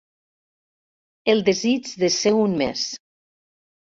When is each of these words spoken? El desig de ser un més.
El 1.33 1.43
desig 1.49 1.91
de 2.05 2.09
ser 2.15 2.31
un 2.39 2.57
més. 2.63 2.87